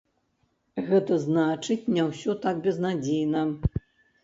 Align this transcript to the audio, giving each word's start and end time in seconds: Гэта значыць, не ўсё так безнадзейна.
Гэта 0.87 1.13
значыць, 1.25 1.79
не 1.99 2.03
ўсё 2.09 2.37
так 2.47 2.55
безнадзейна. 2.71 3.47